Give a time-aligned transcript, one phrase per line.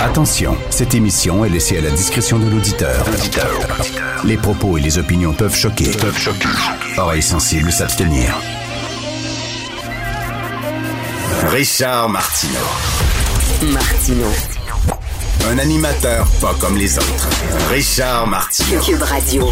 [0.00, 3.04] Attention, cette émission est laissée à la discrétion de l'auditeur.
[4.24, 5.90] Les propos et les opinions peuvent choquer.
[5.92, 6.48] Peuvent choquer.
[6.96, 8.34] Oreilles sensibles s'abstenir.
[11.50, 13.72] Richard Martineau.
[13.72, 14.26] Martino.
[15.50, 17.28] Un animateur pas comme les autres.
[17.70, 18.80] Richard Martineau.
[18.80, 19.44] Cube Radio.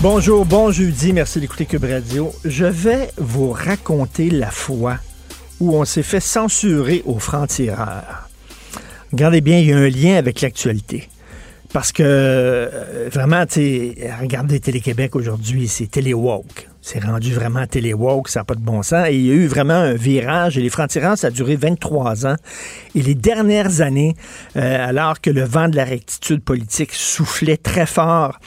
[0.00, 2.32] Bonjour, bon jeudi, merci d'écouter Cube Radio.
[2.44, 4.98] Je vais vous raconter la fois
[5.60, 8.25] où on s'est fait censurer aux francs-tireurs.
[9.16, 11.08] Regardez bien, il y a un lien avec l'actualité.
[11.72, 13.46] Parce que, euh, vraiment,
[14.20, 16.68] regardez Télé-Québec aujourd'hui, c'est télé-woke.
[16.82, 19.08] C'est rendu vraiment télé-woke, ça n'a pas de bon sens.
[19.08, 20.58] Et il y a eu vraiment un virage.
[20.58, 22.36] Et les francs-tireurs, ça a duré 23 ans.
[22.94, 24.16] Et les dernières années,
[24.56, 28.38] euh, alors que le vent de la rectitude politique soufflait très fort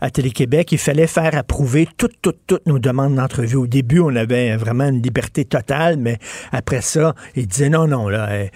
[0.00, 3.56] à Télé-Québec, il fallait faire approuver toutes, toutes, toutes nos demandes d'entrevue.
[3.56, 6.18] Au début, on avait vraiment une liberté totale, mais
[6.52, 8.46] après ça, ils disaient non, non, là, euh,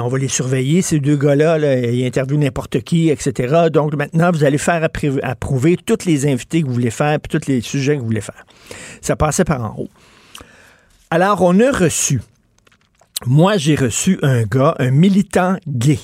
[0.00, 3.68] on va les surveiller, ces deux gars-là, là, ils interviewent n'importe qui, etc.
[3.72, 7.38] Donc maintenant, vous allez faire approu- approuver tous les invités que vous voulez faire, puis
[7.38, 8.44] tous les sujets que vous voulez faire.
[9.00, 9.88] Ça passait par en haut.
[11.10, 12.20] Alors, on a reçu,
[13.26, 15.98] moi j'ai reçu un gars, un militant gay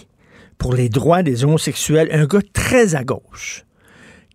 [0.56, 3.64] pour les droits des homosexuels, un gars très à gauche,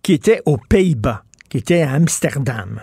[0.02, 2.80] qui était aux Pays-Bas, qui était à Amsterdam,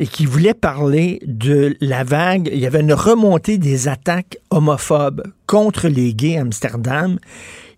[0.00, 2.48] et qui voulait parler de la vague.
[2.52, 7.18] Il y avait une remontée des attaques homophobes contre les gays à Amsterdam.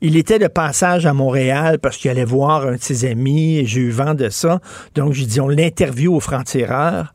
[0.02, 3.66] Il était de passage à Montréal parce qu'il allait voir un de ses amis et
[3.66, 4.60] j'ai eu vent de ça.
[4.94, 7.14] Donc, j'ai dit, on l'interview au franc-tireur.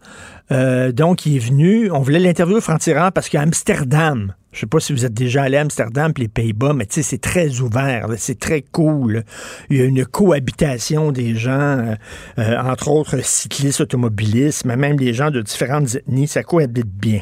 [0.52, 1.92] Euh, donc, il est venu.
[1.92, 5.44] On voulait l'interviewer au franc-tireur parce qu'à Amsterdam, je sais pas si vous êtes déjà
[5.44, 9.26] allé à Amsterdam puis les Pays-Bas, mais tu sais, c'est très ouvert, c'est très cool.
[9.70, 11.96] Il y a une cohabitation des gens, euh,
[12.40, 17.20] euh, entre autres cyclistes, automobilistes, mais même des gens de différentes ethnies, ça cohabite bien.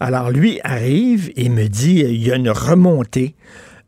[0.00, 3.34] Alors lui arrive et me dit, il y a une remontée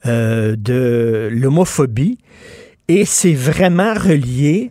[0.07, 2.17] euh, de l'homophobie
[2.89, 4.71] et c'est vraiment relié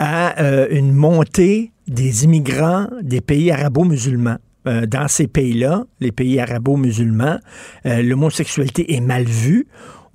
[0.00, 0.34] à
[0.70, 4.36] une montée des immigrants des pays arabo-musulmans.
[4.66, 7.38] Euh, dans ces pays-là, les pays arabo-musulmans,
[7.86, 9.66] euh, l'homosexualité est mal vue.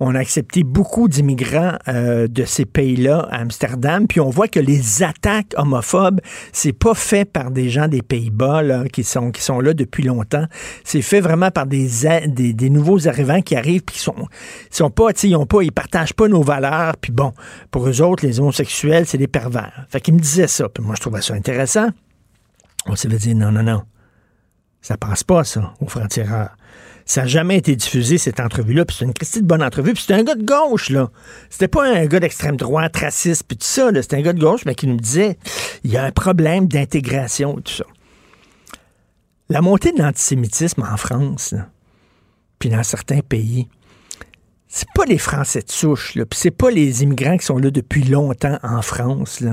[0.04, 4.58] On a accepté beaucoup d'immigrants euh, de ces pays-là à Amsterdam, puis on voit que
[4.58, 6.20] les attaques homophobes,
[6.52, 10.02] c'est pas fait par des gens des Pays-Bas là, qui sont qui sont là depuis
[10.02, 10.46] longtemps.
[10.82, 11.88] C'est fait vraiment par des,
[12.26, 14.26] des, des nouveaux arrivants qui arrivent puis qui sont
[14.70, 16.96] sont pas, ils ont pas, ils partagent pas nos valeurs.
[16.96, 17.32] Puis bon,
[17.70, 19.86] pour eux autres, les homosexuels, c'est des pervers.
[19.88, 20.68] Fait qu'ils me disaient ça.
[20.68, 21.90] Puis moi, je trouvais ça intéressant.
[22.86, 23.82] On s'est dit non, non, non.
[24.82, 26.56] Ça passe pas, ça, aux francs-tireurs.
[27.04, 28.84] Ça n'a jamais été diffusé, cette entrevue-là.
[28.84, 29.92] Puis c'est une Christie de bonne entrevue.
[29.92, 31.10] Puis c'était un gars de gauche, là.
[31.50, 33.90] C'était pas un gars d'extrême droite, raciste, puis tout ça.
[33.94, 35.38] C'était un gars de gauche, mais qui nous disait
[35.84, 37.84] il y a un problème d'intégration tout ça.
[39.48, 41.54] La montée de l'antisémitisme en France,
[42.58, 43.68] puis dans certains pays,
[44.74, 47.70] c'est pas les Français de souche, là, puis c'est pas les immigrants qui sont là
[47.70, 49.44] depuis longtemps en France,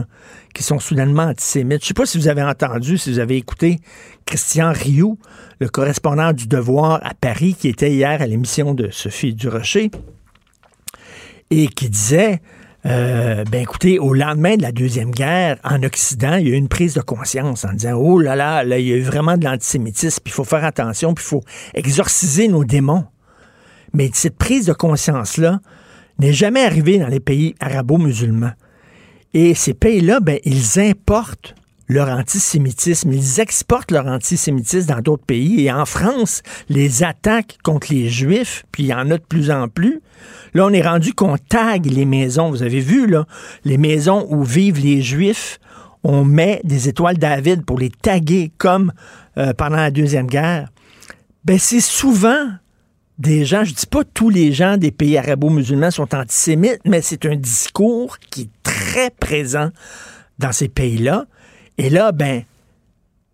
[0.56, 1.82] qui sont soudainement antisémites.
[1.82, 3.80] Je sais pas si vous avez entendu, si vous avez écouté
[4.26, 5.20] Christian Rioux,
[5.60, 9.92] le correspondant du Devoir à Paris, qui était hier à l'émission de Sophie Durocher,
[11.50, 12.40] et qui disait,
[12.86, 16.58] euh, ben écoutez, au lendemain de la Deuxième Guerre, en Occident, il y a eu
[16.58, 19.36] une prise de conscience en disant, oh là là, là, il y a eu vraiment
[19.36, 21.44] de l'antisémitisme, puis il faut faire attention, puis il faut
[21.74, 23.04] exorciser nos démons.
[23.94, 25.60] Mais cette prise de conscience-là
[26.20, 28.54] n'est jamais arrivée dans les pays arabo-musulmans.
[29.34, 31.56] Et ces pays-là, ben, ils importent
[31.88, 35.66] leur antisémitisme, ils exportent leur antisémitisme dans d'autres pays.
[35.66, 39.50] Et en France, les attaques contre les Juifs, puis il y en a de plus
[39.50, 40.02] en plus,
[40.54, 42.50] là, on est rendu qu'on tague les maisons.
[42.50, 43.26] Vous avez vu, là,
[43.66, 45.60] les maisons où vivent les Juifs,
[46.04, 48.94] on met des étoiles David pour les taguer comme
[49.38, 50.70] euh, pendant la Deuxième Guerre.
[51.44, 52.50] Ben, c'est souvent
[53.20, 57.26] des gens, je dis pas tous les gens des pays arabo-musulmans sont antisémites, mais c'est
[57.26, 59.70] un discours qui est très présent
[60.40, 61.26] dans ces pays-là.
[61.78, 62.44] Et là, ben,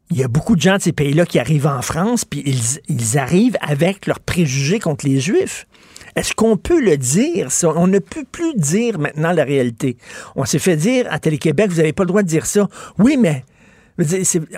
[0.09, 2.81] il y a beaucoup de gens de ces pays-là qui arrivent en France, puis ils,
[2.89, 5.67] ils arrivent avec leurs préjugés contre les Juifs.
[6.15, 7.49] Est-ce qu'on peut le dire?
[7.63, 9.97] On ne peut plus dire maintenant la réalité.
[10.35, 12.67] On s'est fait dire à Télé-Québec, vous n'avez pas le droit de dire ça.
[12.97, 13.43] Oui, mais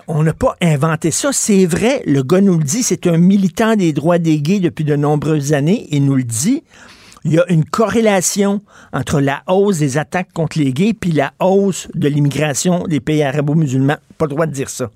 [0.07, 1.31] on n'a pas inventé ça.
[1.31, 4.86] C'est vrai, le gars nous le dit, c'est un militant des droits des gays depuis
[4.86, 5.88] de nombreuses années.
[5.92, 6.63] Il nous le dit.
[7.24, 8.62] Il y a une corrélation
[8.94, 13.22] entre la hausse des attaques contre les gays puis la hausse de l'immigration des pays
[13.22, 13.98] arabo-musulmans.
[14.18, 14.89] Pas le droit de dire ça.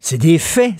[0.00, 0.74] C'est des faits.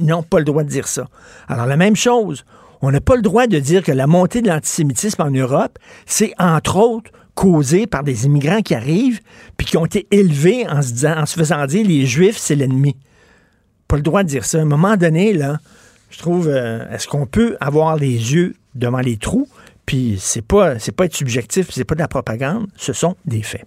[0.00, 1.08] N'ont pas le droit de dire ça.
[1.48, 2.44] Alors, la même chose.
[2.80, 6.32] On n'a pas le droit de dire que la montée de l'antisémitisme en Europe, c'est
[6.38, 9.20] entre autres causé par des immigrants qui arrivent
[9.56, 12.56] puis qui ont été élevés en se, disant, en se faisant dire les Juifs, c'est
[12.56, 12.96] l'ennemi.
[13.86, 14.58] Pas le droit de dire ça.
[14.58, 15.58] À un moment donné, là,
[16.10, 19.46] je trouve, euh, est-ce qu'on peut avoir les yeux devant les trous?
[19.86, 23.42] Puis c'est pas, c'est pas être subjectif, c'est pas de la propagande, ce sont des
[23.42, 23.64] faits.